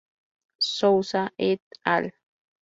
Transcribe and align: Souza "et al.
Souza 0.75 1.29
"et 1.37 1.61
al. 1.83 2.11